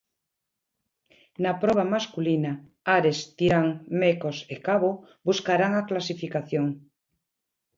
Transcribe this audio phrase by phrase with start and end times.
[1.43, 2.51] Na proba masculina,
[2.95, 3.67] Ares, Tirán,
[3.99, 4.91] Mecos e Cabo
[5.27, 6.67] buscarán a clasificación.